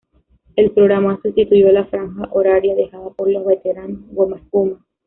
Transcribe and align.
El 0.55 0.71
programa 0.71 1.19
sustituyó 1.21 1.71
la 1.71 1.85
franja 1.85 2.27
horaria 2.31 2.73
dejada 2.73 3.11
por 3.11 3.29
los 3.29 3.45
veteranos 3.45 4.01
"Gomaespuma". 4.09 4.83